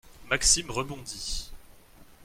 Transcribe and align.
Maxime 0.31 0.71
rebondit. 0.71 1.53